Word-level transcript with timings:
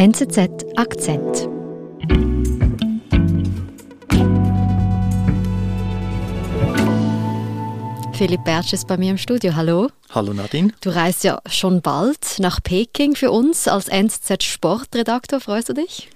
NZZ 0.00 0.38
Akzent. 0.76 1.48
Philipp 8.12 8.44
Bertsch 8.44 8.74
ist 8.74 8.86
bei 8.86 8.96
mir 8.96 9.10
im 9.10 9.18
Studio. 9.18 9.56
Hallo. 9.56 9.88
Hallo 10.10 10.32
Nadine. 10.32 10.72
Du 10.82 10.90
reist 10.90 11.24
ja 11.24 11.40
schon 11.50 11.82
bald 11.82 12.36
nach 12.38 12.62
Peking 12.62 13.16
für 13.16 13.32
uns 13.32 13.66
als 13.66 13.88
NZZ 13.88 14.44
Sportredaktor. 14.44 15.40
Freust 15.40 15.70
du 15.70 15.72
dich? 15.72 16.08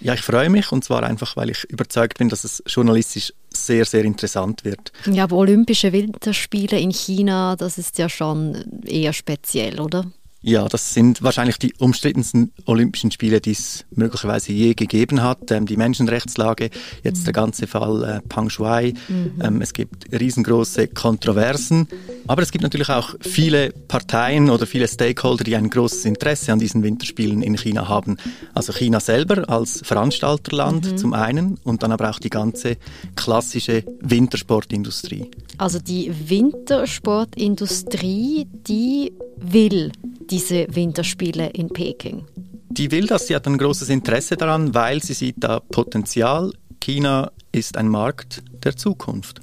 Ja, 0.00 0.14
ich 0.14 0.22
freue 0.22 0.48
mich 0.48 0.72
und 0.72 0.82
zwar 0.82 1.02
einfach, 1.02 1.36
weil 1.36 1.50
ich 1.50 1.64
überzeugt 1.64 2.16
bin, 2.16 2.30
dass 2.30 2.42
es 2.42 2.62
journalistisch 2.66 3.34
sehr, 3.52 3.84
sehr 3.84 4.04
interessant 4.04 4.64
wird. 4.64 4.92
Ja, 5.04 5.24
aber 5.24 5.36
Olympische 5.36 5.92
Winterspiele 5.92 6.80
in 6.80 6.90
China, 6.90 7.54
das 7.56 7.76
ist 7.76 7.98
ja 7.98 8.08
schon 8.08 8.80
eher 8.86 9.12
speziell, 9.12 9.78
oder? 9.78 10.06
Ja, 10.42 10.68
das 10.68 10.94
sind 10.94 11.22
wahrscheinlich 11.22 11.58
die 11.58 11.74
umstrittensten 11.78 12.52
Olympischen 12.66 13.10
Spiele, 13.10 13.40
die 13.40 13.52
es 13.52 13.84
möglicherweise 13.90 14.52
je 14.52 14.74
gegeben 14.74 15.22
hat. 15.22 15.50
Ähm, 15.50 15.66
die 15.66 15.76
Menschenrechtslage, 15.76 16.70
jetzt 17.02 17.20
mhm. 17.20 17.24
der 17.24 17.32
ganze 17.32 17.66
Fall 17.66 18.04
äh, 18.04 18.20
Pang 18.28 18.48
Shuai. 18.48 18.94
Mhm. 19.08 19.32
Ähm, 19.42 19.60
es 19.60 19.72
gibt 19.72 20.12
riesengroße 20.12 20.88
Kontroversen. 20.88 21.88
Aber 22.28 22.42
es 22.42 22.52
gibt 22.52 22.62
natürlich 22.62 22.90
auch 22.90 23.14
viele 23.20 23.72
Parteien 23.88 24.50
oder 24.50 24.66
viele 24.66 24.86
Stakeholder, 24.86 25.42
die 25.42 25.56
ein 25.56 25.70
großes 25.70 26.04
Interesse 26.04 26.52
an 26.52 26.58
diesen 26.58 26.82
Winterspielen 26.82 27.42
in 27.42 27.56
China 27.56 27.88
haben. 27.88 28.18
Also 28.54 28.72
China 28.72 29.00
selber 29.00 29.48
als 29.48 29.80
Veranstalterland 29.84 30.92
mhm. 30.92 30.98
zum 30.98 31.14
einen 31.14 31.58
und 31.64 31.82
dann 31.82 31.92
aber 31.92 32.10
auch 32.10 32.18
die 32.18 32.30
ganze 32.30 32.76
klassische 33.16 33.84
Wintersportindustrie. 34.00 35.30
Also 35.58 35.78
die 35.78 36.12
Wintersportindustrie, 36.28 38.46
die 38.66 39.12
will 39.38 39.92
diese 40.30 40.66
Winterspiele 40.70 41.48
in 41.50 41.68
Peking? 41.68 42.26
Die 42.68 42.90
will 42.90 43.06
das, 43.06 43.26
sie 43.26 43.34
hat 43.34 43.46
ein 43.46 43.58
großes 43.58 43.88
Interesse 43.88 44.36
daran, 44.36 44.74
weil 44.74 45.02
sie 45.02 45.14
sieht 45.14 45.36
da 45.38 45.60
Potenzial. 45.60 46.52
China 46.80 47.32
ist 47.52 47.76
ein 47.76 47.88
Markt 47.88 48.42
der 48.64 48.76
Zukunft. 48.76 49.40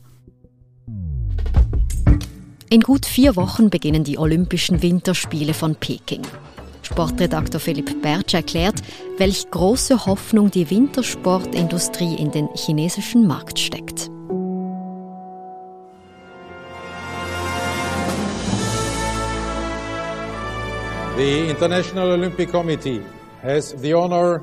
In 2.69 2.81
gut 2.81 3.05
vier 3.05 3.35
Wochen 3.35 3.69
beginnen 3.69 4.03
die 4.03 4.17
Olympischen 4.17 4.81
Winterspiele 4.81 5.53
von 5.53 5.75
Peking. 5.75 6.21
Sportredaktor 6.81 7.59
Philipp 7.59 8.01
Bertsch 8.01 8.33
erklärt, 8.33 8.81
welch 9.17 9.49
große 9.49 10.05
Hoffnung 10.05 10.51
die 10.51 10.69
Wintersportindustrie 10.69 12.15
in 12.15 12.31
den 12.31 12.49
chinesischen 12.55 13.25
Markt 13.25 13.59
steckt. 13.59 14.09
The 21.15 21.47
International 21.47 22.11
Olympic 22.13 22.49
Committee 22.49 23.01
has 23.43 23.75
the 23.79 23.93
honor 23.93 24.41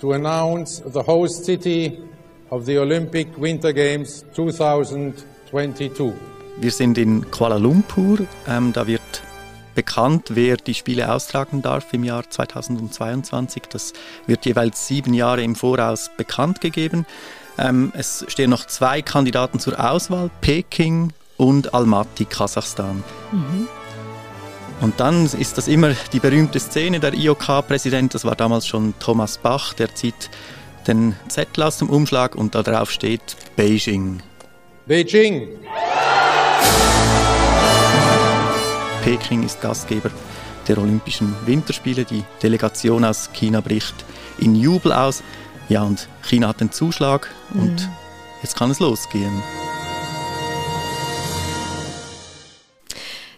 to 0.00 0.12
announce 0.12 0.80
the 0.86 1.02
host 1.02 1.44
city 1.44 1.98
of 2.50 2.64
the 2.64 2.78
Olympic 2.78 3.36
Winter 3.36 3.72
Games 3.72 4.24
2022. 4.32 6.12
Wir 6.58 6.70
sind 6.70 6.96
in 6.96 7.28
Kuala 7.32 7.56
Lumpur. 7.56 8.20
Ähm, 8.46 8.72
da 8.72 8.86
wird 8.86 9.00
bekannt, 9.74 10.36
wer 10.36 10.56
die 10.56 10.74
Spiele 10.74 11.12
austragen 11.12 11.60
darf 11.60 11.92
im 11.92 12.04
Jahr 12.04 12.30
2022. 12.30 13.64
Das 13.68 13.92
wird 14.28 14.46
jeweils 14.46 14.86
sieben 14.86 15.12
Jahre 15.12 15.42
im 15.42 15.56
Voraus 15.56 16.12
bekannt 16.16 16.60
gegeben. 16.60 17.04
Ähm, 17.58 17.92
es 17.96 18.24
stehen 18.28 18.50
noch 18.50 18.64
zwei 18.66 19.02
Kandidaten 19.02 19.58
zur 19.58 19.84
Auswahl, 19.84 20.30
Peking 20.40 21.12
und 21.36 21.74
Almaty, 21.74 22.26
Kasachstan. 22.26 23.02
Mhm. 23.32 23.66
Und 24.80 25.00
dann 25.00 25.24
ist 25.24 25.56
das 25.56 25.68
immer 25.68 25.94
die 26.12 26.20
berühmte 26.20 26.60
Szene, 26.60 27.00
der 27.00 27.14
IOK-Präsident, 27.14 28.14
das 28.14 28.24
war 28.24 28.36
damals 28.36 28.66
schon 28.66 28.94
Thomas 28.98 29.38
Bach, 29.38 29.72
der 29.72 29.94
zieht 29.94 30.30
den 30.86 31.16
Zettel 31.28 31.64
aus 31.64 31.78
dem 31.78 31.88
Umschlag 31.90 32.34
und 32.34 32.54
da 32.54 32.62
drauf 32.62 32.90
steht 32.90 33.36
Beijing. 33.56 34.20
Beijing! 34.86 35.48
Peking 39.02 39.44
ist 39.44 39.60
Gastgeber 39.60 40.10
der 40.68 40.78
Olympischen 40.78 41.34
Winterspiele. 41.46 42.04
Die 42.04 42.24
Delegation 42.42 43.04
aus 43.04 43.30
China 43.32 43.60
bricht 43.60 43.94
in 44.38 44.54
Jubel 44.54 44.92
aus. 44.92 45.22
Ja, 45.68 45.82
und 45.82 46.08
China 46.22 46.48
hat 46.48 46.60
den 46.60 46.72
Zuschlag 46.72 47.30
und 47.54 47.82
mhm. 47.82 47.88
jetzt 48.42 48.56
kann 48.56 48.70
es 48.70 48.80
losgehen. 48.80 49.42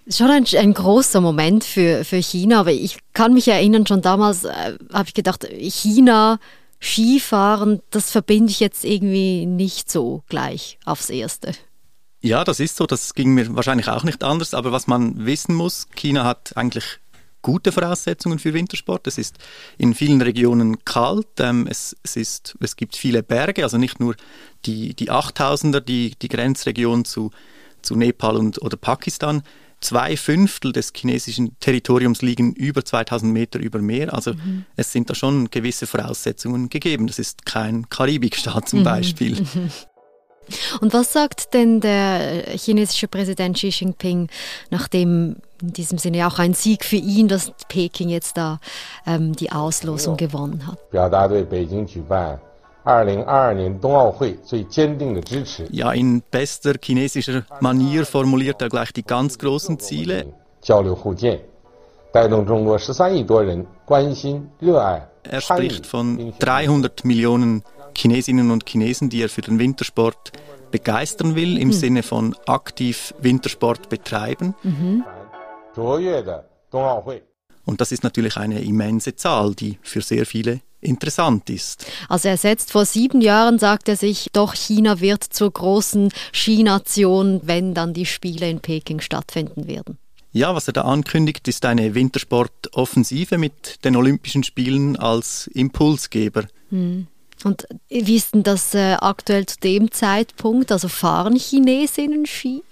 Schon 0.08 0.30
ein, 0.30 0.44
ein 0.56 0.74
großer 0.74 1.20
Moment 1.20 1.64
für, 1.64 2.04
für 2.04 2.22
China, 2.22 2.60
aber 2.60 2.72
ich 2.72 2.98
kann 3.12 3.34
mich 3.34 3.48
erinnern, 3.48 3.86
schon 3.86 4.02
damals 4.02 4.44
äh, 4.44 4.76
habe 4.92 5.08
ich 5.08 5.14
gedacht, 5.14 5.46
China, 5.58 6.38
Skifahren, 6.80 7.82
das 7.91 8.10
verbinde 8.10 8.50
ich 8.50 8.60
jetzt 8.60 8.84
irgendwie 8.84 9.46
nicht 9.46 9.91
so 9.91 10.22
gleich 10.28 10.78
aufs 10.84 11.10
Erste. 11.10 11.52
Ja, 12.20 12.44
das 12.44 12.60
ist 12.60 12.76
so, 12.76 12.86
das 12.86 13.14
ging 13.14 13.34
mir 13.34 13.54
wahrscheinlich 13.54 13.88
auch 13.88 14.04
nicht 14.04 14.24
anders, 14.24 14.54
aber 14.54 14.72
was 14.72 14.86
man 14.86 15.24
wissen 15.24 15.54
muss, 15.54 15.86
China 15.94 16.25
hat 16.25 16.56
eigentlich 16.56 16.98
gute 17.42 17.70
Voraussetzungen 17.70 18.38
für 18.38 18.54
Wintersport. 18.54 19.06
Es 19.06 19.19
ist 19.19 19.36
in 19.76 19.94
vielen 19.94 20.20
Regionen 20.20 20.84
kalt, 20.84 21.28
ähm, 21.38 21.66
es, 21.69 21.96
es, 22.02 22.16
ist, 22.16 22.56
es 22.60 22.75
gibt 22.76 22.96
viele 22.96 23.22
Berge, 23.22 23.62
also 23.62 23.78
nicht 23.78 24.00
nur 24.00 24.16
die, 24.64 24.94
die 24.94 25.10
8000er, 25.10 25.80
die, 25.80 26.14
die 26.20 26.28
Grenzregion 26.28 27.04
zu, 27.04 27.30
zu 27.82 27.94
Nepal 27.94 28.36
und, 28.36 28.60
oder 28.60 28.76
Pakistan, 28.76 29.42
Zwei 29.80 30.16
Fünftel 30.16 30.72
des 30.72 30.92
chinesischen 30.94 31.58
Territoriums 31.60 32.22
liegen 32.22 32.52
über 32.52 32.84
2000 32.84 33.32
Meter 33.32 33.58
über 33.60 33.80
Meer. 33.80 34.12
Also 34.12 34.34
mhm. 34.34 34.64
es 34.76 34.92
sind 34.92 35.08
da 35.08 35.14
schon 35.14 35.50
gewisse 35.50 35.86
Voraussetzungen 35.86 36.68
gegeben. 36.68 37.06
Das 37.06 37.18
ist 37.18 37.46
kein 37.46 37.88
Karibikstaat 37.88 38.68
zum 38.68 38.80
mhm. 38.80 38.84
Beispiel. 38.84 39.46
Und 40.80 40.94
was 40.94 41.12
sagt 41.12 41.52
denn 41.54 41.80
der 41.80 42.44
chinesische 42.56 43.06
Präsident 43.06 43.56
Xi 43.56 43.68
Jinping, 43.68 44.28
nachdem 44.70 45.36
in 45.60 45.72
diesem 45.72 45.98
Sinne 45.98 46.26
auch 46.26 46.38
ein 46.38 46.54
Sieg 46.54 46.84
für 46.84 46.96
ihn, 46.96 47.28
dass 47.28 47.52
Peking 47.68 48.08
jetzt 48.08 48.36
da 48.36 48.58
ähm, 49.06 49.34
die 49.34 49.52
Auslosung 49.52 50.16
gewonnen 50.16 50.66
hat? 50.66 50.78
Ja, 55.71 55.93
in 55.93 56.22
bester 56.31 56.75
chinesischer 56.82 57.44
Manier 57.60 58.06
formuliert 58.06 58.62
er 58.62 58.71
gleich 58.71 58.93
die 58.93 59.03
ganz 59.03 59.38
großen 59.38 59.78
Ziele. 59.78 60.32
Er 65.22 65.41
spricht 65.43 65.87
von 65.87 66.32
300 66.38 67.04
Millionen 67.04 67.62
Chinesinnen 67.94 68.50
und 68.50 68.66
Chinesen, 68.66 69.10
die 69.10 69.22
er 69.22 69.28
für 69.28 69.43
den 69.43 69.59
Wintersport 69.59 70.32
begeistern 70.70 71.34
will, 71.34 71.59
im 71.59 71.69
mhm. 71.69 71.72
Sinne 71.72 72.03
von 72.03 72.34
aktiv 72.47 73.15
Wintersport 73.20 73.91
betreiben. 73.91 74.55
Mhm. 74.62 75.05
Und 77.66 77.82
das 77.82 77.93
ist 77.93 78.03
natürlich 78.03 78.38
eine 78.38 78.62
immense 78.62 79.15
Zahl, 79.15 79.55
die 79.55 79.78
für 79.82 80.00
sehr 80.00 80.25
viele 80.25 80.60
interessant 80.80 81.50
ist. 81.50 81.86
Also 82.08 82.28
er 82.28 82.36
setzt 82.36 82.72
vor 82.72 82.84
sieben 82.84 83.20
Jahren, 83.20 83.58
sagt 83.58 83.88
er 83.88 83.96
sich, 83.96 84.30
doch 84.32 84.54
China 84.54 85.00
wird 85.00 85.24
zur 85.24 85.50
großen 85.50 86.12
Skination, 86.32 87.40
wenn 87.44 87.74
dann 87.74 87.94
die 87.94 88.06
Spiele 88.06 88.48
in 88.48 88.60
Peking 88.60 89.00
stattfinden 89.00 89.66
werden. 89.66 89.98
Ja, 90.32 90.54
was 90.54 90.66
er 90.68 90.74
da 90.74 90.82
ankündigt, 90.82 91.48
ist 91.48 91.64
eine 91.64 91.94
Wintersportoffensive 91.94 93.38
mit 93.38 93.84
den 93.84 93.96
Olympischen 93.96 94.44
Spielen 94.44 94.96
als 94.96 95.48
Impulsgeber. 95.48 96.44
Hm. 96.70 97.06
Und 97.44 97.66
wie 97.88 98.16
ist 98.16 98.34
denn 98.34 98.42
das 98.42 98.74
äh, 98.74 98.96
aktuell 99.00 99.46
zu 99.46 99.58
dem 99.60 99.90
Zeitpunkt? 99.92 100.72
Also 100.72 100.88
fahren 100.88 101.36
Chinesinnen 101.36 102.26
Ski? 102.26 102.62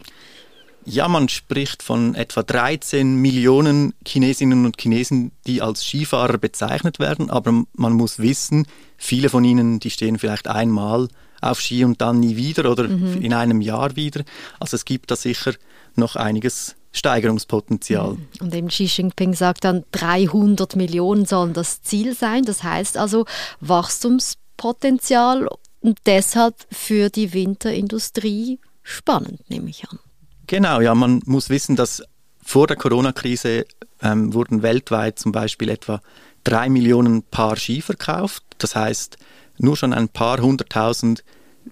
Ja, 0.86 1.08
man 1.08 1.28
spricht 1.28 1.82
von 1.82 2.14
etwa 2.14 2.44
13 2.44 3.16
Millionen 3.16 3.92
Chinesinnen 4.06 4.64
und 4.64 4.80
Chinesen, 4.80 5.32
die 5.46 5.60
als 5.60 5.84
Skifahrer 5.84 6.38
bezeichnet 6.38 7.00
werden, 7.00 7.28
aber 7.28 7.64
man 7.74 7.92
muss 7.92 8.20
wissen, 8.20 8.66
viele 8.96 9.28
von 9.28 9.42
ihnen, 9.42 9.80
die 9.80 9.90
stehen 9.90 10.18
vielleicht 10.18 10.46
einmal 10.46 11.08
auf 11.40 11.60
Ski 11.60 11.84
und 11.84 12.00
dann 12.00 12.20
nie 12.20 12.36
wieder 12.36 12.70
oder 12.70 12.84
mhm. 12.84 13.20
in 13.20 13.34
einem 13.34 13.60
Jahr 13.60 13.96
wieder. 13.96 14.22
Also 14.60 14.76
es 14.76 14.84
gibt 14.84 15.10
da 15.10 15.16
sicher 15.16 15.54
noch 15.96 16.14
einiges 16.14 16.76
Steigerungspotenzial. 16.92 18.12
Mhm. 18.12 18.28
Und 18.40 18.54
eben 18.54 18.68
Xi 18.68 18.84
Jinping 18.84 19.34
sagt 19.34 19.64
dann, 19.64 19.84
300 19.92 20.76
Millionen 20.76 21.26
sollen 21.26 21.52
das 21.52 21.82
Ziel 21.82 22.14
sein. 22.14 22.44
Das 22.44 22.62
heißt 22.62 22.96
also 22.96 23.26
Wachstumspotenzial 23.60 25.48
und 25.80 25.98
deshalb 26.06 26.54
für 26.70 27.10
die 27.10 27.32
Winterindustrie 27.34 28.60
spannend, 28.82 29.50
nehme 29.50 29.68
ich 29.68 29.88
an. 29.88 29.98
Genau, 30.46 30.80
ja, 30.80 30.94
man 30.94 31.20
muss 31.26 31.50
wissen, 31.50 31.76
dass 31.76 32.02
vor 32.42 32.66
der 32.66 32.76
Corona-Krise 32.76 33.66
ähm, 34.02 34.32
wurden 34.32 34.62
weltweit 34.62 35.18
zum 35.18 35.32
Beispiel 35.32 35.68
etwa 35.68 36.00
drei 36.44 36.68
Millionen 36.68 37.22
Paar 37.24 37.56
Ski 37.56 37.82
verkauft. 37.82 38.44
Das 38.58 38.76
heißt, 38.76 39.16
nur 39.58 39.76
schon 39.76 39.92
ein 39.92 40.08
paar 40.08 40.38
hunderttausend 40.38 41.24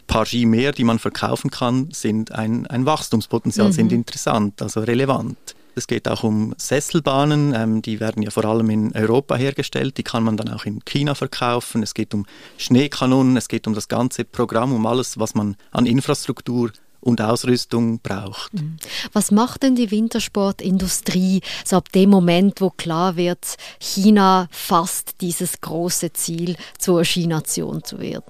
Paar 0.09 0.26
Ski 0.26 0.44
mehr, 0.47 0.73
die 0.73 0.82
man 0.82 0.99
verkaufen 0.99 1.50
kann, 1.50 1.91
sind 1.93 2.32
ein, 2.32 2.67
ein 2.67 2.85
Wachstumspotenzial, 2.85 3.69
mhm. 3.69 3.73
sind 3.73 3.93
interessant, 3.93 4.61
also 4.61 4.81
relevant. 4.81 5.38
Es 5.76 5.87
geht 5.87 6.09
auch 6.09 6.23
um 6.23 6.55
Sesselbahnen, 6.56 7.53
ähm, 7.55 7.82
die 7.82 8.00
werden 8.00 8.23
ja 8.23 8.31
vor 8.31 8.44
allem 8.44 8.71
in 8.71 8.93
Europa 8.94 9.37
hergestellt, 9.37 9.99
die 9.99 10.03
kann 10.03 10.25
man 10.25 10.37
dann 10.37 10.49
auch 10.49 10.65
in 10.65 10.85
China 10.85 11.15
verkaufen. 11.15 11.82
Es 11.82 11.94
geht 11.94 12.15
um 12.15 12.26
Schneekanonen, 12.59 13.37
es 13.37 13.49
geht 13.49 13.67
um 13.67 13.75
das 13.75 13.88
ganze 13.88 14.25
Programm, 14.25 14.73
um 14.73 14.87
alles, 14.87 15.19
was 15.19 15.35
man 15.35 15.56
an 15.71 15.87
Infrastruktur 15.87 16.71
und 17.04 17.20
Ausrüstung 17.20 18.00
braucht. 18.00 18.54
Mhm. 18.54 18.78
Was 19.12 19.30
macht 19.30 19.62
denn 19.62 19.76
die 19.76 19.90
Wintersportindustrie 19.90 21.42
so 21.64 21.76
ab 21.76 21.92
dem 21.92 22.10
Moment, 22.10 22.60
wo 22.60 22.70
klar 22.70 23.16
wird, 23.16 23.56
China 23.78 24.48
fasst 24.50 25.20
dieses 25.20 25.60
große 25.60 26.12
Ziel, 26.14 26.56
zur 26.78 27.04
Skination 27.04 27.84
zu 27.84 28.00
werden? 28.00 28.24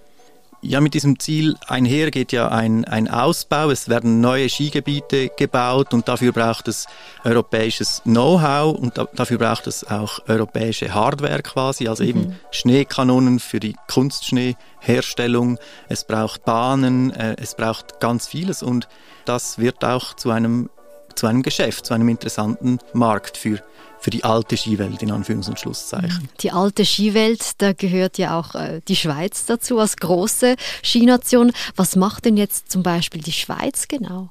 Ja, 0.66 0.80
mit 0.80 0.94
diesem 0.94 1.18
Ziel 1.18 1.56
einher 1.66 2.10
geht 2.10 2.32
ja 2.32 2.48
ein, 2.48 2.86
ein 2.86 3.06
Ausbau. 3.06 3.68
Es 3.68 3.90
werden 3.90 4.22
neue 4.22 4.48
Skigebiete 4.48 5.30
gebaut 5.36 5.92
und 5.92 6.08
dafür 6.08 6.32
braucht 6.32 6.68
es 6.68 6.86
europäisches 7.22 8.00
Know-how 8.04 8.74
und 8.74 8.96
da, 8.96 9.06
dafür 9.14 9.36
braucht 9.36 9.66
es 9.66 9.86
auch 9.86 10.20
europäische 10.26 10.94
Hardware 10.94 11.42
quasi, 11.42 11.86
also 11.86 12.02
mhm. 12.02 12.08
eben 12.08 12.40
Schneekanonen 12.50 13.40
für 13.40 13.60
die 13.60 13.76
Kunstschneeherstellung. 13.92 15.58
Es 15.90 16.04
braucht 16.04 16.46
Bahnen, 16.46 17.12
äh, 17.12 17.36
es 17.38 17.56
braucht 17.56 18.00
ganz 18.00 18.26
vieles 18.26 18.62
und 18.62 18.88
das 19.26 19.58
wird 19.58 19.84
auch 19.84 20.14
zu 20.14 20.30
einem, 20.30 20.70
zu 21.14 21.26
einem 21.26 21.42
Geschäft, 21.42 21.84
zu 21.84 21.92
einem 21.92 22.08
interessanten 22.08 22.78
Markt 22.94 23.36
für 23.36 23.60
für 24.04 24.10
die 24.10 24.22
alte 24.22 24.58
Skiwelt 24.58 25.02
in 25.02 25.10
Anführungs- 25.10 25.48
und 25.48 25.58
Schlusszeichen. 25.58 26.28
Die 26.40 26.52
alte 26.52 26.84
Skiwelt, 26.84 27.62
da 27.62 27.72
gehört 27.72 28.18
ja 28.18 28.38
auch 28.38 28.54
äh, 28.54 28.82
die 28.86 28.96
Schweiz 28.96 29.46
dazu 29.46 29.78
als 29.78 29.96
große 29.96 30.56
Skination. 30.82 31.52
Was 31.74 31.96
macht 31.96 32.26
denn 32.26 32.36
jetzt 32.36 32.70
zum 32.70 32.82
Beispiel 32.82 33.22
die 33.22 33.32
Schweiz 33.32 33.88
genau? 33.88 34.28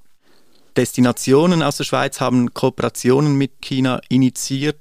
Destinationen 0.78 1.64
aus 1.64 1.78
der 1.78 1.86
Schweiz 1.86 2.20
haben 2.20 2.54
Kooperationen 2.54 3.36
mit 3.36 3.62
China 3.62 4.00
initiiert. 4.10 4.78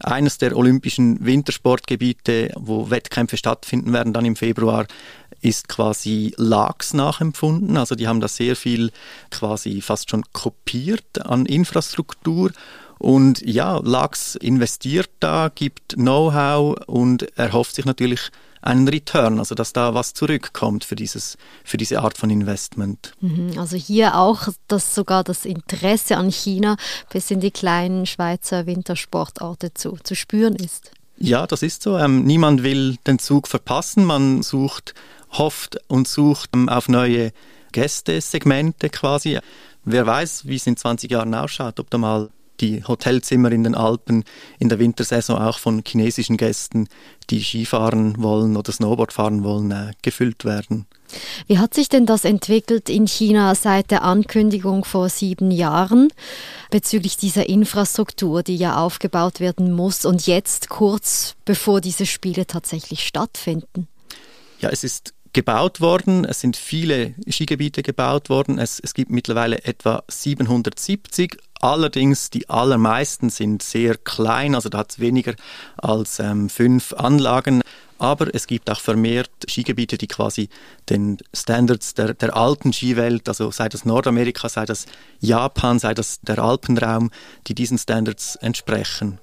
Eines 0.00 0.38
der 0.38 0.56
olympischen 0.56 1.24
Wintersportgebiete, 1.24 2.50
wo 2.56 2.90
Wettkämpfe 2.90 3.36
stattfinden 3.36 3.92
werden, 3.92 4.12
dann 4.12 4.24
im 4.24 4.34
Februar, 4.34 4.86
ist 5.40 5.68
quasi 5.68 6.34
Lags 6.36 6.94
nachempfunden. 6.94 7.76
Also 7.76 7.94
die 7.94 8.08
haben 8.08 8.20
da 8.20 8.26
sehr 8.26 8.56
viel 8.56 8.90
quasi 9.30 9.82
fast 9.82 10.10
schon 10.10 10.24
kopiert 10.32 11.24
an 11.24 11.46
Infrastruktur 11.46 12.50
und 13.02 13.44
ja, 13.44 13.80
Lachs 13.82 14.36
investiert 14.36 15.10
da, 15.18 15.50
gibt 15.52 15.94
Know-how 15.94 16.76
und 16.86 17.36
erhofft 17.36 17.74
sich 17.74 17.84
natürlich 17.84 18.30
einen 18.60 18.86
Return, 18.86 19.40
also 19.40 19.56
dass 19.56 19.72
da 19.72 19.92
was 19.92 20.14
zurückkommt 20.14 20.84
für, 20.84 20.94
dieses, 20.94 21.36
für 21.64 21.78
diese 21.78 22.00
Art 22.00 22.16
von 22.16 22.30
Investment. 22.30 23.12
Mhm, 23.20 23.58
also 23.58 23.76
hier 23.76 24.16
auch, 24.16 24.46
dass 24.68 24.94
sogar 24.94 25.24
das 25.24 25.46
Interesse 25.46 26.16
an 26.16 26.30
China 26.30 26.76
bis 27.10 27.32
in 27.32 27.40
die 27.40 27.50
kleinen 27.50 28.06
Schweizer 28.06 28.66
Wintersportorte 28.66 29.74
zu, 29.74 29.98
zu 30.04 30.14
spüren 30.14 30.54
ist. 30.54 30.92
Ja, 31.18 31.48
das 31.48 31.64
ist 31.64 31.82
so. 31.82 31.98
Ähm, 31.98 32.22
niemand 32.22 32.62
will 32.62 32.98
den 33.04 33.18
Zug 33.18 33.48
verpassen. 33.48 34.04
Man 34.04 34.44
sucht, 34.44 34.94
hofft 35.32 35.76
und 35.88 36.06
sucht 36.06 36.50
ähm, 36.54 36.68
auf 36.68 36.88
neue 36.88 37.32
Gästesegmente 37.72 38.90
quasi. 38.90 39.40
Wer 39.84 40.06
weiß, 40.06 40.46
wie 40.46 40.54
es 40.54 40.68
in 40.68 40.76
20 40.76 41.10
Jahren 41.10 41.34
ausschaut, 41.34 41.80
ob 41.80 41.90
da 41.90 41.98
mal 41.98 42.30
die 42.62 42.82
Hotelzimmer 42.84 43.52
in 43.52 43.64
den 43.64 43.74
Alpen 43.74 44.24
in 44.58 44.68
der 44.68 44.78
Wintersaison 44.78 45.36
auch 45.36 45.58
von 45.58 45.82
chinesischen 45.86 46.36
Gästen, 46.36 46.88
die 47.28 47.42
Skifahren 47.42 48.22
wollen 48.22 48.56
oder 48.56 48.72
Snowboard 48.72 49.12
fahren 49.12 49.44
wollen, 49.44 49.70
äh, 49.72 49.92
gefüllt 50.00 50.44
werden. 50.44 50.86
Wie 51.46 51.58
hat 51.58 51.74
sich 51.74 51.88
denn 51.88 52.06
das 52.06 52.24
entwickelt 52.24 52.88
in 52.88 53.06
China 53.06 53.54
seit 53.54 53.90
der 53.90 54.02
Ankündigung 54.02 54.84
vor 54.84 55.08
sieben 55.08 55.50
Jahren 55.50 56.08
bezüglich 56.70 57.16
dieser 57.18 57.48
Infrastruktur, 57.48 58.42
die 58.42 58.56
ja 58.56 58.76
aufgebaut 58.78 59.40
werden 59.40 59.72
muss 59.72 60.06
und 60.06 60.26
jetzt 60.26 60.70
kurz 60.70 61.34
bevor 61.44 61.80
diese 61.80 62.06
Spiele 62.06 62.46
tatsächlich 62.46 63.06
stattfinden? 63.06 63.88
Ja, 64.60 64.70
es 64.70 64.84
ist 64.84 65.12
gebaut 65.32 65.80
worden. 65.80 66.24
Es 66.24 66.40
sind 66.40 66.56
viele 66.56 67.14
Skigebiete 67.28 67.82
gebaut 67.82 68.28
worden. 68.28 68.58
Es, 68.58 68.80
es 68.80 68.94
gibt 68.94 69.10
mittlerweile 69.10 69.64
etwa 69.64 70.02
770 70.08 71.38
Allerdings 71.62 72.28
die 72.28 72.50
allermeisten 72.50 73.30
sind 73.30 73.62
sehr 73.62 73.96
klein, 73.96 74.56
also 74.56 74.68
da 74.68 74.78
hat 74.78 74.90
es 74.90 74.98
weniger 74.98 75.34
als 75.76 76.18
ähm, 76.18 76.50
fünf 76.50 76.92
Anlagen. 76.92 77.62
Aber 78.00 78.34
es 78.34 78.48
gibt 78.48 78.68
auch 78.68 78.80
vermehrt 78.80 79.30
Skigebiete, 79.48 79.96
die 79.96 80.08
quasi 80.08 80.48
den 80.90 81.18
Standards 81.32 81.94
der, 81.94 82.14
der 82.14 82.36
alten 82.36 82.72
Skiwelt, 82.72 83.28
also 83.28 83.52
sei 83.52 83.68
das 83.68 83.84
Nordamerika, 83.84 84.48
sei 84.48 84.64
das 84.64 84.86
Japan, 85.20 85.78
sei 85.78 85.94
das 85.94 86.20
der 86.22 86.40
Alpenraum, 86.40 87.12
die 87.46 87.54
diesen 87.54 87.78
Standards 87.78 88.34
entsprechen. 88.34 89.20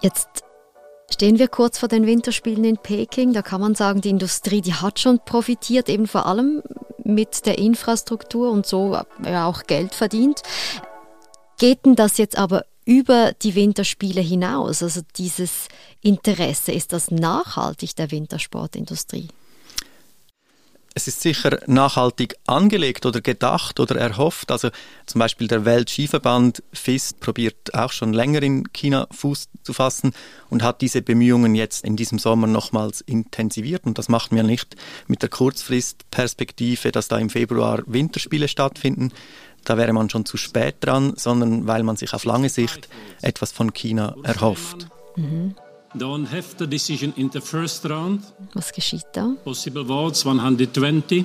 Jetzt 0.00 0.44
stehen 1.12 1.38
wir 1.38 1.48
kurz 1.48 1.78
vor 1.78 1.88
den 1.88 2.06
Winterspielen 2.06 2.64
in 2.64 2.78
Peking. 2.78 3.32
Da 3.32 3.42
kann 3.42 3.60
man 3.60 3.74
sagen, 3.74 4.00
die 4.00 4.10
Industrie, 4.10 4.60
die 4.60 4.74
hat 4.74 4.98
schon 4.98 5.20
profitiert, 5.24 5.88
eben 5.88 6.06
vor 6.06 6.26
allem 6.26 6.62
mit 7.04 7.46
der 7.46 7.58
Infrastruktur 7.58 8.50
und 8.50 8.66
so 8.66 8.98
ja, 9.24 9.46
auch 9.46 9.64
Geld 9.64 9.94
verdient. 9.94 10.42
Geht 11.58 11.84
denn 11.84 11.96
das 11.96 12.18
jetzt 12.18 12.38
aber 12.38 12.64
über 12.84 13.32
die 13.42 13.54
Winterspiele 13.54 14.20
hinaus? 14.20 14.82
Also 14.82 15.02
dieses 15.16 15.68
Interesse, 16.00 16.72
ist 16.72 16.92
das 16.92 17.10
nachhaltig 17.10 17.96
der 17.96 18.10
Wintersportindustrie? 18.10 19.28
Es 20.94 21.06
ist 21.06 21.20
sicher 21.20 21.60
nachhaltig 21.66 22.36
angelegt 22.46 23.06
oder 23.06 23.20
gedacht 23.20 23.78
oder 23.78 23.96
erhofft. 23.96 24.50
Also 24.50 24.70
zum 25.06 25.20
Beispiel 25.20 25.46
der 25.46 25.64
Weltskiverband 25.64 26.62
FIS 26.72 27.14
probiert 27.14 27.74
auch 27.74 27.92
schon 27.92 28.12
länger 28.12 28.42
in 28.42 28.72
China 28.72 29.06
Fuß 29.12 29.48
zu 29.62 29.72
fassen 29.72 30.12
und 30.48 30.62
hat 30.62 30.80
diese 30.80 31.02
Bemühungen 31.02 31.54
jetzt 31.54 31.84
in 31.84 31.96
diesem 31.96 32.18
Sommer 32.18 32.46
nochmals 32.46 33.00
intensiviert. 33.02 33.84
Und 33.84 33.98
das 33.98 34.08
macht 34.08 34.32
man 34.32 34.46
nicht 34.46 34.76
mit 35.06 35.22
der 35.22 35.28
Kurzfristperspektive, 35.28 36.90
dass 36.90 37.08
da 37.08 37.18
im 37.18 37.30
Februar 37.30 37.82
Winterspiele 37.86 38.48
stattfinden. 38.48 39.12
Da 39.64 39.76
wäre 39.76 39.92
man 39.92 40.10
schon 40.10 40.24
zu 40.24 40.36
spät 40.36 40.76
dran, 40.80 41.12
sondern 41.16 41.66
weil 41.66 41.82
man 41.82 41.96
sich 41.96 42.14
auf 42.14 42.24
lange 42.24 42.48
Sicht 42.48 42.88
etwas 43.22 43.52
von 43.52 43.72
China 43.72 44.16
erhofft. 44.24 44.88
Mhm. 45.16 45.54
Don't 45.94 46.30
have 46.30 46.56
the 46.58 46.66
decision 46.66 47.12
in 47.16 47.30
the 47.30 47.40
first 47.40 47.84
round. 47.84 48.22
Was 48.54 48.72
geschieht 48.72 49.06
da? 49.12 49.34
Possible 49.44 49.84
votes 49.84 50.24
120. 50.24 51.24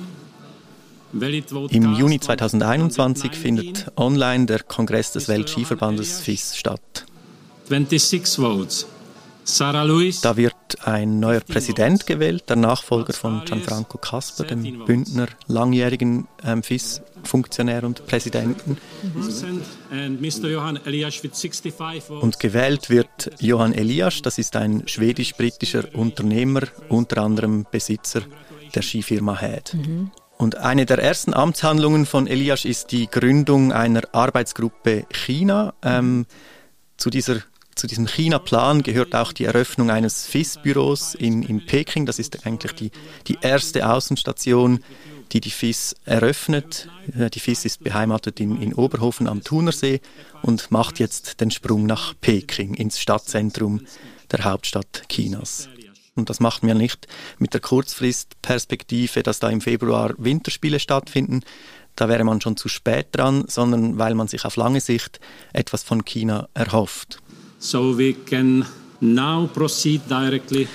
Im 1.70 1.94
Juni 1.94 2.18
2021 2.18 3.32
findet 3.32 3.86
online 3.96 4.46
der 4.46 4.62
Kongress 4.64 5.12
des 5.12 5.28
Weltskiverbandes 5.28 6.20
FIS 6.20 6.56
statt. 6.56 7.06
26 7.68 8.36
votes. 8.36 8.86
Da 10.22 10.36
wird 10.36 10.54
ein 10.84 11.20
neuer 11.20 11.40
Präsident 11.40 12.06
gewählt, 12.06 12.48
der 12.48 12.56
Nachfolger 12.56 13.12
von 13.12 13.44
Gianfranco 13.44 13.96
Casper, 13.98 14.44
dem 14.44 14.84
Bündner 14.84 15.28
langjährigen 15.46 16.26
ähm, 16.44 16.64
FIS-Funktionär 16.64 17.84
und 17.84 18.06
Präsidenten. 18.06 18.76
Und 22.20 22.40
gewählt 22.40 22.90
wird 22.90 23.30
Johann 23.38 23.72
Elias, 23.72 24.20
das 24.22 24.38
ist 24.38 24.56
ein 24.56 24.82
schwedisch-britischer 24.86 25.94
Unternehmer, 25.94 26.62
unter 26.88 27.22
anderem 27.22 27.66
Besitzer 27.70 28.22
der 28.74 28.82
Skifirma 28.82 29.38
Head. 29.38 29.74
Mhm. 29.74 30.10
Und 30.38 30.56
eine 30.56 30.86
der 30.86 30.98
ersten 30.98 31.32
Amtshandlungen 31.32 32.04
von 32.04 32.26
Elias 32.26 32.64
ist 32.64 32.92
die 32.92 33.06
Gründung 33.06 33.72
einer 33.72 34.02
Arbeitsgruppe 34.12 35.06
China. 35.10 35.72
Ähm, 35.82 36.26
zu 36.98 37.10
dieser 37.10 37.42
zu 37.76 37.86
diesem 37.86 38.06
China-Plan 38.06 38.82
gehört 38.82 39.14
auch 39.14 39.32
die 39.32 39.44
Eröffnung 39.44 39.90
eines 39.90 40.26
FIS-Büros 40.26 41.14
in, 41.14 41.42
in 41.42 41.64
Peking. 41.64 42.06
Das 42.06 42.18
ist 42.18 42.46
eigentlich 42.46 42.72
die, 42.72 42.90
die 43.26 43.38
erste 43.42 43.88
Außenstation, 43.88 44.82
die 45.32 45.40
die 45.40 45.50
FIS 45.50 45.94
eröffnet. 46.06 46.88
Äh, 47.16 47.28
die 47.28 47.38
FIS 47.38 47.66
ist 47.66 47.84
beheimatet 47.84 48.40
in, 48.40 48.60
in 48.62 48.72
Oberhofen 48.72 49.28
am 49.28 49.44
Thunersee 49.44 50.00
und 50.42 50.70
macht 50.70 50.98
jetzt 50.98 51.40
den 51.40 51.50
Sprung 51.50 51.84
nach 51.84 52.14
Peking, 52.18 52.74
ins 52.74 52.98
Stadtzentrum 52.98 53.82
der 54.32 54.44
Hauptstadt 54.44 55.02
Chinas. 55.10 55.68
Und 56.14 56.30
das 56.30 56.40
macht 56.40 56.62
man 56.62 56.78
nicht 56.78 57.06
mit 57.38 57.52
der 57.52 57.60
Kurzfristperspektive, 57.60 59.22
dass 59.22 59.38
da 59.38 59.50
im 59.50 59.60
Februar 59.60 60.14
Winterspiele 60.16 60.80
stattfinden. 60.80 61.42
Da 61.94 62.08
wäre 62.08 62.24
man 62.24 62.40
schon 62.40 62.56
zu 62.56 62.68
spät 62.68 63.08
dran, 63.12 63.44
sondern 63.48 63.98
weil 63.98 64.14
man 64.14 64.28
sich 64.28 64.46
auf 64.46 64.56
lange 64.56 64.80
Sicht 64.80 65.20
etwas 65.52 65.82
von 65.82 66.06
China 66.06 66.48
erhofft. 66.54 67.18
So 67.58 67.96
we 67.96 68.14
can 68.14 68.64
now 69.00 69.46
proceed 69.46 70.02
directly 70.08 70.68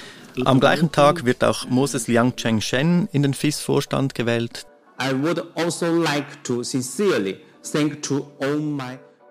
am 0.45 0.59
gleichen 0.59 0.91
Tag 0.91 1.25
wird 1.25 1.43
auch 1.43 1.67
Moses 1.69 2.07
Liang 2.07 2.35
Cheng 2.35 2.61
Shen 2.61 3.07
in 3.11 3.23
den 3.23 3.33
FIS-Vorstand 3.33 4.15
gewählt. 4.15 4.65
Also 4.97 5.33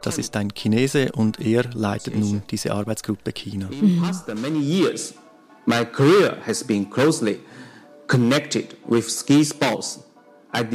das 0.03 0.19
ist 0.19 0.37
ein 0.37 0.55
Chinese 0.55 1.13
und 1.13 1.41
er 1.41 1.65
leitet 1.75 2.17
nun 2.17 2.43
diese 2.51 2.73
Arbeitsgruppe 2.73 3.33
China. 3.33 3.69
My 5.67 5.85
career 5.85 6.39
has 6.47 6.65
been 6.65 6.89
closely 6.89 7.39
connected 8.07 8.77
with 8.89 9.11
ski 9.11 9.45
sports. 9.45 10.01
Also 10.53 10.73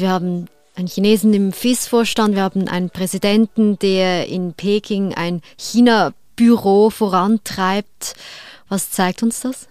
wir 0.00 0.10
haben 0.10 0.46
einen 0.74 0.88
Chinesen 0.88 1.34
im 1.34 1.52
FIS-Vorstand, 1.52 2.34
wir 2.34 2.42
haben 2.42 2.68
einen 2.68 2.90
Präsidenten, 2.90 3.78
der 3.78 4.28
in 4.28 4.54
Peking 4.54 5.14
ein 5.14 5.42
China-Büro 5.58 6.90
vorantreibt. 6.90 8.14
Was 8.68 8.90
zeigt 8.90 9.22
uns 9.22 9.40
das? 9.40 9.68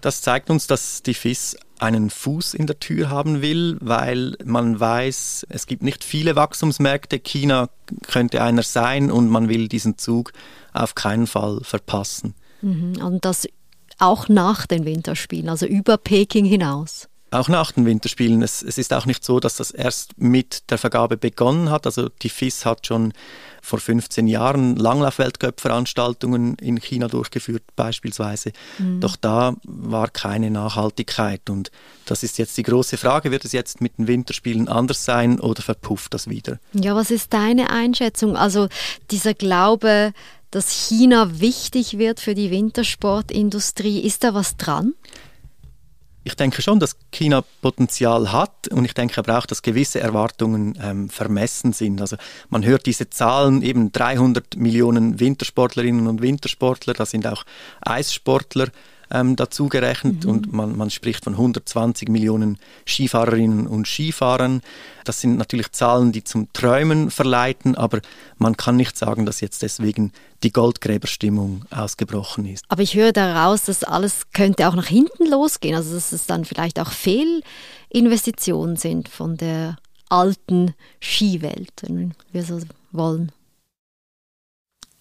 Das 0.00 0.22
zeigt 0.22 0.48
uns, 0.50 0.66
dass 0.66 1.02
die 1.02 1.14
FIS 1.14 1.56
einen 1.78 2.10
Fuß 2.10 2.54
in 2.54 2.66
der 2.66 2.78
Tür 2.80 3.10
haben 3.10 3.42
will, 3.42 3.76
weil 3.80 4.36
man 4.44 4.78
weiß, 4.78 5.46
es 5.48 5.66
gibt 5.66 5.82
nicht 5.82 6.04
viele 6.04 6.36
Wachstumsmärkte. 6.36 7.18
China 7.18 7.68
könnte 8.06 8.42
einer 8.42 8.62
sein 8.62 9.10
und 9.10 9.28
man 9.28 9.48
will 9.48 9.68
diesen 9.68 9.98
Zug 9.98 10.32
auf 10.72 10.94
keinen 10.94 11.26
Fall 11.26 11.60
verpassen. 11.62 12.34
Mhm. 12.62 13.00
Und 13.02 13.24
das 13.24 13.46
auch 13.98 14.28
nach 14.28 14.66
den 14.66 14.84
Winterspielen, 14.84 15.48
also 15.48 15.66
über 15.66 15.96
Peking 15.98 16.44
hinaus. 16.44 17.08
Auch 17.30 17.48
nach 17.48 17.72
den 17.72 17.84
Winterspielen. 17.84 18.42
Es, 18.42 18.62
es, 18.62 18.78
ist 18.78 18.92
auch 18.94 19.04
nicht 19.04 19.22
so, 19.22 19.38
dass 19.38 19.56
das 19.56 19.70
erst 19.70 20.18
mit 20.18 20.70
der 20.70 20.78
Vergabe 20.78 21.16
begonnen 21.16 21.70
hat. 21.70 21.84
Also 21.84 22.08
die 22.22 22.30
FIS 22.30 22.64
hat 22.64 22.86
schon 22.86 23.12
vor 23.60 23.80
15 23.80 24.26
Jahren 24.28 24.76
Langlauf-Weltcup-Veranstaltungen 24.76 26.54
in 26.54 26.80
China 26.80 27.08
durchgeführt, 27.08 27.62
beispielsweise. 27.76 28.52
Mhm. 28.78 29.00
Doch 29.00 29.16
da 29.16 29.56
war 29.64 30.08
keine 30.08 30.50
Nachhaltigkeit. 30.50 31.50
Und 31.50 31.70
das 32.06 32.22
ist 32.22 32.38
jetzt 32.38 32.56
die 32.56 32.62
große 32.62 32.96
Frage. 32.96 33.30
Wird 33.30 33.44
es 33.44 33.52
jetzt 33.52 33.82
mit 33.82 33.98
den 33.98 34.06
Winterspielen 34.06 34.68
anders 34.68 35.04
sein 35.04 35.38
oder 35.38 35.60
verpufft 35.60 36.14
das 36.14 36.28
wieder? 36.28 36.58
Ja, 36.72 36.96
was 36.96 37.10
ist 37.10 37.34
deine 37.34 37.68
Einschätzung? 37.68 38.36
Also 38.36 38.68
dieser 39.10 39.34
Glaube, 39.34 40.12
dass 40.50 40.70
China 40.70 41.40
wichtig 41.40 41.98
wird 41.98 42.20
für 42.20 42.34
die 42.34 42.50
Wintersportindustrie, 42.50 44.00
ist 44.00 44.24
da 44.24 44.32
was 44.32 44.56
dran? 44.56 44.94
Ich 46.28 46.36
denke 46.36 46.60
schon, 46.60 46.78
dass 46.78 46.94
China 47.10 47.42
Potenzial 47.62 48.32
hat 48.32 48.68
und 48.68 48.84
ich 48.84 48.92
denke 48.92 49.16
aber 49.16 49.38
auch, 49.38 49.46
dass 49.46 49.62
gewisse 49.62 50.00
Erwartungen 50.00 50.78
ähm, 50.78 51.08
vermessen 51.08 51.72
sind. 51.72 52.02
Also 52.02 52.16
man 52.50 52.66
hört 52.66 52.84
diese 52.84 53.08
Zahlen, 53.08 53.62
eben 53.62 53.92
300 53.92 54.56
Millionen 54.56 55.20
Wintersportlerinnen 55.20 56.06
und 56.06 56.20
Wintersportler, 56.20 56.92
da 56.92 57.06
sind 57.06 57.26
auch 57.26 57.44
Eissportler 57.80 58.68
ähm, 59.10 59.36
dazu 59.36 59.68
gerechnet 59.68 60.24
mhm. 60.24 60.30
und 60.30 60.52
man, 60.52 60.76
man 60.76 60.90
spricht 60.90 61.24
von 61.24 61.34
120 61.34 62.08
Millionen 62.08 62.58
Skifahrerinnen 62.86 63.66
und 63.66 63.86
Skifahrern. 63.86 64.62
Das 65.04 65.20
sind 65.20 65.36
natürlich 65.36 65.72
Zahlen, 65.72 66.12
die 66.12 66.24
zum 66.24 66.52
Träumen 66.52 67.10
verleiten, 67.10 67.74
aber 67.74 68.00
man 68.36 68.56
kann 68.56 68.76
nicht 68.76 68.96
sagen, 68.98 69.26
dass 69.26 69.40
jetzt 69.40 69.62
deswegen 69.62 70.12
die 70.42 70.52
Goldgräberstimmung 70.52 71.64
ausgebrochen 71.70 72.46
ist. 72.46 72.64
Aber 72.68 72.82
ich 72.82 72.94
höre 72.94 73.12
daraus, 73.12 73.64
dass 73.64 73.84
alles 73.84 74.30
könnte 74.32 74.68
auch 74.68 74.74
nach 74.74 74.86
hinten 74.86 75.26
losgehen, 75.30 75.74
also 75.74 75.94
dass 75.94 76.12
es 76.12 76.26
dann 76.26 76.44
vielleicht 76.44 76.78
auch 76.78 76.90
Fehlinvestitionen 76.90 78.76
sind 78.76 79.08
von 79.08 79.36
der 79.36 79.76
alten 80.08 80.74
Skiwelt, 81.00 81.72
wenn 81.82 82.14
wir 82.32 82.42
so 82.42 82.60
wollen. 82.92 83.32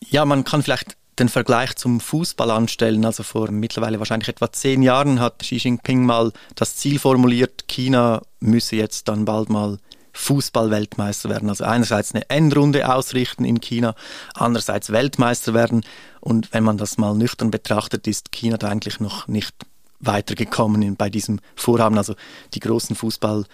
Ja, 0.09 0.25
man 0.25 0.43
kann 0.43 0.63
vielleicht 0.63 0.95
den 1.19 1.29
Vergleich 1.29 1.75
zum 1.75 1.99
Fußball 1.99 2.51
anstellen. 2.51 3.05
Also 3.05 3.23
vor 3.23 3.51
mittlerweile 3.51 3.99
wahrscheinlich 3.99 4.29
etwa 4.29 4.51
zehn 4.51 4.83
Jahren 4.83 5.19
hat 5.19 5.39
Xi 5.39 5.55
Jinping 5.57 6.05
mal 6.05 6.31
das 6.55 6.75
Ziel 6.75 6.99
formuliert, 6.99 7.67
China 7.67 8.21
müsse 8.39 8.75
jetzt 8.75 9.07
dann 9.07 9.25
bald 9.25 9.49
mal 9.49 9.79
Fußball-Weltmeister 10.13 11.29
werden. 11.29 11.49
Also 11.49 11.63
einerseits 11.63 12.13
eine 12.13 12.29
Endrunde 12.29 12.91
ausrichten 12.91 13.45
in 13.45 13.61
China, 13.61 13.95
andererseits 14.33 14.91
Weltmeister 14.91 15.53
werden. 15.53 15.83
Und 16.19 16.53
wenn 16.53 16.63
man 16.63 16.77
das 16.77 16.97
mal 16.97 17.13
nüchtern 17.13 17.51
betrachtet, 17.51 18.07
ist 18.07 18.31
China 18.31 18.57
da 18.57 18.67
eigentlich 18.67 18.99
noch 18.99 19.27
nicht 19.27 19.55
weitergekommen 19.99 20.95
bei 20.95 21.09
diesem 21.09 21.39
Vorhaben. 21.55 21.97
Also 21.97 22.15
die 22.53 22.59
großen 22.59 22.95
Fußball- 22.95 23.45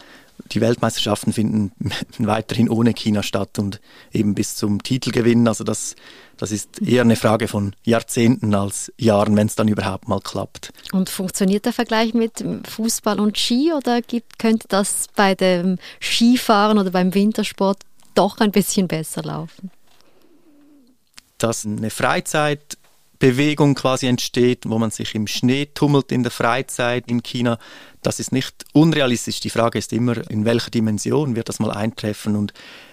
die 0.53 0.61
Weltmeisterschaften 0.61 1.33
finden 1.33 1.71
weiterhin 2.19 2.69
ohne 2.69 2.93
China 2.93 3.23
statt 3.23 3.59
und 3.59 3.79
eben 4.11 4.35
bis 4.35 4.55
zum 4.55 4.83
Titelgewinn. 4.83 5.47
Also 5.47 5.63
das, 5.63 5.95
das 6.37 6.51
ist 6.51 6.81
eher 6.81 7.01
eine 7.01 7.15
Frage 7.15 7.47
von 7.47 7.75
Jahrzehnten 7.83 8.53
als 8.53 8.91
Jahren, 8.97 9.35
wenn 9.35 9.47
es 9.47 9.55
dann 9.55 9.67
überhaupt 9.67 10.07
mal 10.07 10.19
klappt. 10.19 10.71
Und 10.91 11.09
funktioniert 11.09 11.65
der 11.65 11.73
Vergleich 11.73 12.13
mit 12.13 12.43
Fußball 12.69 13.19
und 13.19 13.37
Ski 13.37 13.73
oder 13.73 14.01
gibt, 14.01 14.39
könnte 14.39 14.67
das 14.67 15.07
bei 15.15 15.35
dem 15.35 15.77
Skifahren 16.01 16.77
oder 16.77 16.91
beim 16.91 17.13
Wintersport 17.13 17.79
doch 18.15 18.39
ein 18.39 18.51
bisschen 18.51 18.87
besser 18.87 19.23
laufen? 19.23 19.71
Dass 21.37 21.65
eine 21.65 21.89
Freizeit 21.89 22.77
Bewegung 23.23 23.73
quasi 23.73 24.07
entsteht, 24.07 24.65
wo 24.67 24.77
man 24.79 24.91
sich 24.91 25.15
im 25.15 25.27
Schnee 25.27 25.67
tummelt 25.73 26.11
in 26.11 26.23
der 26.23 26.31
Freizeit 26.31 27.05
in 27.07 27.23
China. 27.23 27.57
Das 28.01 28.19
ist 28.19 28.33
nicht 28.33 28.65
unrealistisch. 28.73 29.39
Die 29.39 29.49
Frage 29.49 29.79
ist 29.79 29.93
immer, 29.93 30.29
in 30.29 30.43
welcher 30.43 30.71
Dimension 30.71 31.37
wird 31.37 31.47
das 31.47 31.61
mal 31.61 31.71
eintreffen 31.71 32.35
und 32.35 32.51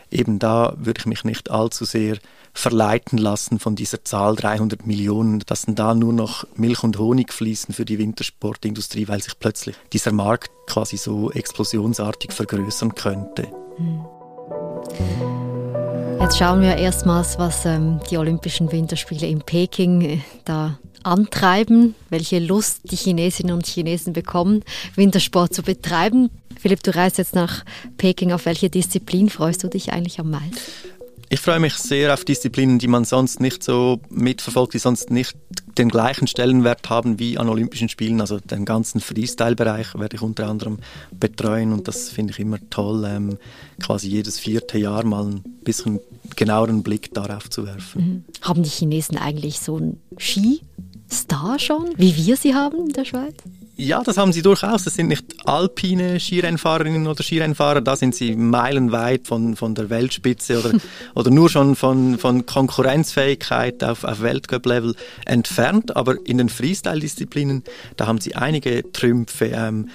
eben 0.09 0.39
da 0.39 0.73
würde 0.77 1.01
ich 1.01 1.07
mich 1.07 1.25
nicht 1.25 1.51
allzu 1.51 1.85
sehr 1.85 2.19
verleiten 2.53 3.19
lassen 3.19 3.59
von 3.59 3.75
dieser 3.75 4.05
Zahl 4.05 4.37
300 4.37 4.87
Millionen, 4.87 5.41
dass 5.47 5.67
dann 5.67 5.75
da 5.75 5.97
nur 5.97 6.13
noch 6.13 6.47
Milch 6.55 6.85
und 6.85 6.97
Honig 6.97 7.33
fließen 7.33 7.75
für 7.75 7.85
die 7.85 7.99
Wintersportindustrie, 7.99 9.09
weil 9.09 9.21
sich 9.21 9.37
plötzlich 9.37 9.75
dieser 9.93 10.13
Markt 10.13 10.53
quasi 10.69 10.97
so 10.97 11.33
explosionsartig 11.33 12.31
vergrößern 12.31 12.95
könnte. 12.95 13.49
Hm. 13.79 15.40
Jetzt 16.21 16.37
schauen 16.37 16.61
wir 16.61 16.77
erstmals, 16.77 17.39
was 17.39 17.65
ähm, 17.65 17.99
die 18.11 18.19
Olympischen 18.19 18.71
Winterspiele 18.71 19.27
in 19.27 19.41
Peking 19.41 20.03
äh, 20.03 20.19
da 20.45 20.79
antreiben, 21.03 21.95
welche 22.11 22.39
Lust 22.39 22.83
die 22.91 22.97
Chinesinnen 22.97 23.55
und 23.55 23.67
Chinesen 23.67 24.13
bekommen, 24.13 24.63
Wintersport 24.97 25.55
zu 25.55 25.63
betreiben. 25.63 26.29
Philipp, 26.61 26.83
du 26.83 26.95
reist 26.95 27.17
jetzt 27.17 27.35
nach 27.35 27.65
Peking. 27.97 28.33
Auf 28.33 28.45
welche 28.45 28.69
Disziplin 28.69 29.31
freust 29.31 29.65
du 29.65 29.69
dich 29.69 29.95
eigentlich 29.95 30.21
am 30.21 30.31
meisten? 30.31 31.00
Ich 31.33 31.39
freue 31.39 31.61
mich 31.61 31.75
sehr 31.75 32.13
auf 32.13 32.25
Disziplinen, 32.25 32.81
die 32.81 32.89
man 32.89 33.05
sonst 33.05 33.39
nicht 33.39 33.63
so 33.63 34.01
mitverfolgt, 34.11 34.75
die 34.75 34.79
sonst 34.79 35.13
nicht 35.13 35.37
den 35.79 35.89
gleichen 35.89 36.27
Stellenwert 36.27 36.91
haben 36.91 37.21
wie 37.21 37.39
an 37.39 37.49
Olympischen 37.49 37.89
Spielen. 37.89 38.21
Also 38.21 38.41
den 38.41 38.65
ganzen 38.65 39.01
Freestyle-Bereich 39.01 39.95
werde 39.95 40.17
ich 40.17 40.23
unter 40.23 40.49
anderem 40.49 40.81
betreuen 41.13 41.73
und 41.73 41.87
das 41.87 42.09
finde 42.09 42.33
ich 42.33 42.41
immer 42.41 42.59
toll, 42.69 43.05
ähm, 43.07 43.39
quasi 43.81 44.09
jedes 44.09 44.41
vierte 44.41 44.77
Jahr 44.77 45.05
mal 45.05 45.25
ein 45.25 45.45
bisschen 45.63 46.01
genaueren 46.35 46.83
Blick 46.83 47.15
darauf 47.15 47.49
zu 47.49 47.65
werfen. 47.65 48.03
Mhm. 48.03 48.25
Haben 48.43 48.65
die 48.65 48.69
Chinesen 48.69 49.17
eigentlich 49.17 49.61
so 49.61 49.77
einen 49.77 50.01
Ski-Star 50.19 51.61
schon, 51.61 51.93
wie 51.97 52.17
wir 52.17 52.37
sie 52.37 52.57
haben 52.57 52.89
in 52.89 52.93
der 52.93 53.05
Schweiz? 53.05 53.37
Ja, 53.81 54.03
das 54.03 54.19
haben 54.19 54.33
sie 54.33 54.43
durchaus. 54.43 54.85
Das 54.85 54.95
sind 54.95 55.09
nicht 55.09 55.25
alpine 55.47 56.21
Skirennfahrerinnen 56.21 57.07
oder 57.07 57.23
Skirennfahrer, 57.23 57.81
da 57.81 57.97
sind 57.97 58.15
sie 58.15 58.37
meilenweit 58.37 59.27
von, 59.27 59.57
von 59.57 59.75
der 59.75 59.89
Weltspitze 59.89 60.59
oder, 60.59 60.73
oder 61.15 61.31
nur 61.31 61.49
schon 61.49 61.75
von, 61.77 62.19
von 62.19 62.45
Konkurrenzfähigkeit 62.45 63.83
auf, 63.83 64.05
auf 64.05 64.21
Weltcup-Level 64.21 64.95
entfernt. 65.25 65.97
Aber 65.97 66.17
in 66.27 66.37
den 66.37 66.51
Freestyle-Disziplinen, 66.51 67.65
da 67.97 68.07
haben 68.07 68.21
sie 68.21 68.37
einige 68.37 68.93
Trümpfe. 68.93 69.47
Ähm, 69.47 69.89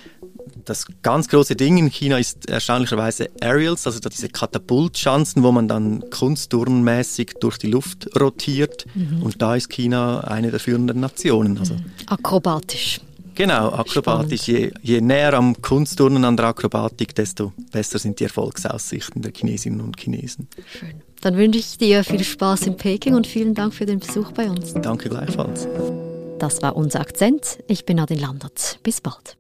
das 0.64 0.88
ganz 1.04 1.28
große 1.28 1.56
Ding 1.56 1.78
in 1.78 1.90
China 1.90 2.18
ist 2.18 2.50
erstaunlicherweise 2.50 3.30
Aerials, 3.40 3.86
also 3.86 4.00
diese 4.10 4.30
Katapultschanzen, 4.30 5.44
wo 5.44 5.52
man 5.52 5.68
dann 5.68 6.04
kunstturnmäßig 6.10 7.34
durch 7.40 7.60
die 7.60 7.68
Luft 7.68 8.10
rotiert. 8.20 8.86
Mhm. 8.96 9.22
Und 9.22 9.42
da 9.44 9.56
ist 9.56 9.70
China 9.70 10.22
eine 10.22 10.50
der 10.50 10.60
führenden 10.60 11.00
Nationen. 11.00 11.60
Also. 11.60 11.76
Akrobatisch. 12.08 13.00
Genau, 13.36 13.70
akrobatisch. 13.70 14.48
Je, 14.48 14.72
je, 14.82 15.02
näher 15.02 15.34
am 15.34 15.62
Kunstturnen 15.62 16.24
an 16.24 16.38
der 16.38 16.46
Akrobatik, 16.46 17.14
desto 17.14 17.52
besser 17.72 18.00
sind 18.00 18.20
die 18.20 18.24
Erfolgsaussichten 18.24 19.22
der 19.22 19.32
Chinesinnen 19.34 19.82
und 19.82 20.00
Chinesen. 20.00 20.48
Schön. 20.80 21.02
Dann 21.22 21.38
wünsche 21.38 21.60
ich 21.60 21.78
dir 21.78 22.04
viel 22.04 22.24
Spaß 22.24 22.68
in 22.68 22.78
Peking 22.78 23.14
und 23.16 23.28
vielen 23.28 23.54
Dank 23.54 23.74
für 23.74 23.86
den 23.86 24.00
Besuch 24.00 24.32
bei 24.32 24.50
uns. 24.50 24.74
Danke 24.74 25.10
gleichfalls. 25.10 25.68
Das 26.40 26.62
war 26.62 26.76
unser 26.76 27.02
Akzent. 27.02 27.60
Ich 27.68 27.86
bin 27.86 27.98
Nadine 27.98 28.22
Landert. 28.22 28.80
Bis 28.84 29.02
bald. 29.02 29.38